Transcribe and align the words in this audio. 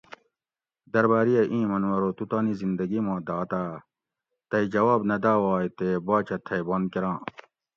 درباریہ 0.93 1.43
اِیں 1.51 1.65
منو 1.69 1.89
ارو 1.95 2.09
تو 2.17 2.23
تانی 2.29 2.53
زندگی 2.61 2.99
ما 3.05 3.15
دات 3.27 3.51
آ؟ 3.61 3.63
تئی 4.49 4.65
جواب 4.73 5.01
نہ 5.09 5.17
داواگ 5.23 5.63
تے 5.77 5.87
باچہ 6.07 6.37
تھئی 6.45 6.61
بند 6.67 6.85
کۤراں 6.93 7.17